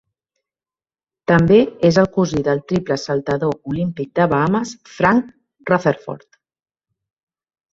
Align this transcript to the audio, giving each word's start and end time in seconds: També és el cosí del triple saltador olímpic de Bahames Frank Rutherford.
També 1.31 1.59
és 1.89 1.99
el 2.03 2.09
cosí 2.15 2.41
del 2.47 2.63
triple 2.71 2.97
saltador 3.01 3.53
olímpic 3.75 4.09
de 4.21 4.27
Bahames 4.33 4.75
Frank 4.97 5.33
Rutherford. 5.73 6.43